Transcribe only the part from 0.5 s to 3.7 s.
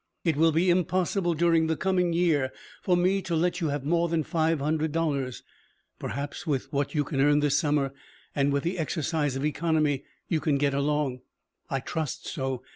be impossible during the coming year for me to let you